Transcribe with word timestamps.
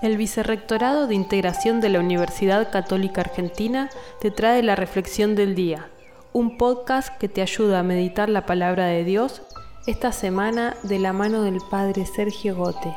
El 0.00 0.16
Vicerrectorado 0.16 1.06
de 1.06 1.14
Integración 1.14 1.80
de 1.80 1.88
la 1.88 2.00
Universidad 2.00 2.70
Católica 2.70 3.20
Argentina 3.20 3.90
te 4.20 4.30
trae 4.30 4.62
la 4.62 4.74
Reflexión 4.74 5.34
del 5.34 5.54
Día, 5.54 5.90
un 6.32 6.56
podcast 6.56 7.16
que 7.18 7.28
te 7.28 7.42
ayuda 7.42 7.80
a 7.80 7.84
meditar 7.84 8.28
la 8.28 8.46
palabra 8.46 8.86
de 8.86 9.04
Dios 9.04 9.42
esta 9.86 10.12
semana 10.12 10.76
de 10.82 10.98
la 10.98 11.12
mano 11.12 11.42
del 11.42 11.58
Padre 11.70 12.06
Sergio 12.06 12.56
Gote. 12.56 12.94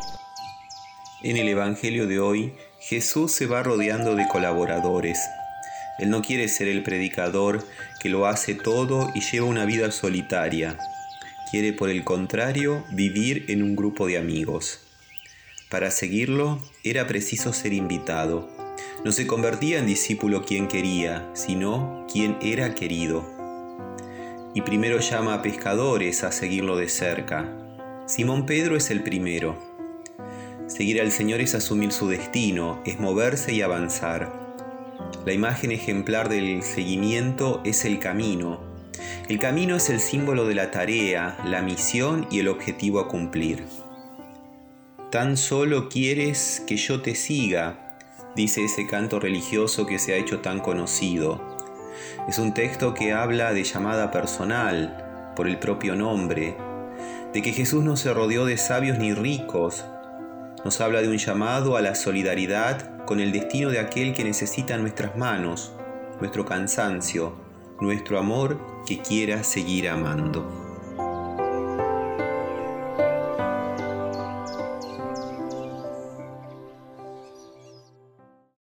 En 1.24 1.38
el 1.38 1.48
Evangelio 1.48 2.08
de 2.08 2.20
hoy, 2.20 2.54
Jesús 2.80 3.32
se 3.32 3.48
va 3.48 3.64
rodeando 3.64 4.16
de 4.16 4.28
colaboradores. 4.28 5.20
Él 5.98 6.10
no 6.10 6.22
quiere 6.22 6.48
ser 6.48 6.68
el 6.68 6.84
predicador 6.84 7.66
que 8.00 8.10
lo 8.10 8.28
hace 8.28 8.54
todo 8.54 9.12
y 9.16 9.22
lleva 9.22 9.48
una 9.48 9.66
vida 9.66 9.92
solitaria. 9.92 10.78
Quiere, 11.50 11.74
por 11.74 11.90
el 11.90 12.04
contrario, 12.04 12.84
vivir 12.92 13.46
en 13.50 13.64
un 13.64 13.76
grupo 13.76 14.08
de 14.08 14.18
amigos. 14.18 14.82
Para 15.70 15.90
seguirlo 15.90 16.60
era 16.84 17.08
preciso 17.08 17.52
ser 17.52 17.74
invitado. 17.74 18.48
No 19.04 19.12
se 19.12 19.26
convertía 19.26 19.80
en 19.80 19.88
discípulo 19.88 20.46
quien 20.46 20.68
quería, 20.68 21.28
sino 21.34 22.06
quien 22.12 22.38
era 22.40 22.76
querido. 22.76 23.26
Y 24.54 24.62
primero 24.62 25.00
llama 25.00 25.34
a 25.34 25.42
pescadores 25.42 26.24
a 26.24 26.32
seguirlo 26.32 26.78
de 26.78 26.88
cerca. 26.88 27.52
Simón 28.06 28.46
Pedro 28.46 28.78
es 28.78 28.92
el 28.92 29.02
primero. 29.02 29.58
Seguir 30.68 31.02
al 31.02 31.12
Señor 31.12 31.42
es 31.42 31.56
asumir 31.56 31.92
su 31.92 32.10
destino, 32.10 32.80
es 32.86 33.00
moverse 33.00 33.52
y 33.52 33.64
avanzar. 33.64 34.32
La 35.26 35.34
imagen 35.34 35.72
ejemplar 35.72 36.30
del 36.30 36.62
seguimiento 36.62 37.62
es 37.66 37.86
el 37.86 37.98
camino. 37.98 38.60
El 39.30 39.40
camino 39.40 39.78
es 39.78 39.90
el 39.90 40.00
símbolo 40.00 40.48
de 40.48 40.54
la 40.54 40.70
tarea, 40.70 41.40
la 41.44 41.64
misión 41.64 42.28
y 42.30 42.40
el 42.40 42.50
objetivo 42.50 43.00
a 43.00 43.08
cumplir. 43.08 43.64
Tan 45.16 45.38
solo 45.38 45.88
quieres 45.88 46.62
que 46.68 46.76
yo 46.76 47.02
te 47.02 47.16
siga, 47.16 47.96
dice 48.36 48.66
ese 48.66 48.86
canto 48.86 49.18
religioso 49.18 49.86
que 49.86 49.98
se 49.98 50.14
ha 50.14 50.18
hecho 50.18 50.42
tan 50.42 50.60
conocido. 50.60 51.42
Es 52.28 52.38
un 52.38 52.54
texto 52.54 52.94
que 52.94 53.14
habla 53.14 53.54
de 53.54 53.64
llamada 53.64 54.12
personal, 54.12 55.32
por 55.34 55.48
el 55.48 55.58
propio 55.58 55.96
nombre, 55.96 56.58
de 57.32 57.42
que 57.42 57.54
Jesús 57.54 57.82
no 57.82 57.96
se 57.96 58.14
rodeó 58.14 58.44
de 58.44 58.58
sabios 58.58 58.98
ni 58.98 59.14
ricos, 59.14 59.86
nos 60.66 60.82
habla 60.82 61.02
de 61.02 61.08
un 61.08 61.18
llamado 61.18 61.78
a 61.78 61.82
la 61.82 61.96
solidaridad 61.96 63.06
con 63.06 63.22
el 63.22 63.32
destino 63.32 63.70
de 63.70 63.80
aquel 63.80 64.14
que 64.14 64.26
necesita 64.26 64.78
nuestras 64.78 65.16
manos, 65.16 65.72
nuestro 66.20 66.44
cansancio, 66.44 67.38
nuestro 67.80 68.20
amor 68.20 68.60
que 68.86 69.00
quiera 69.00 69.46
seguir 69.46 69.88
amando. 69.88 70.65